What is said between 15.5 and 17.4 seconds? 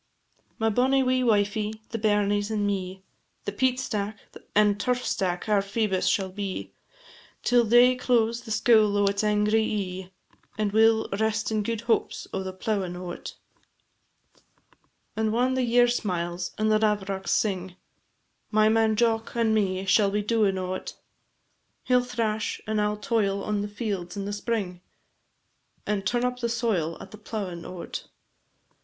the year smiles, and the lavrocks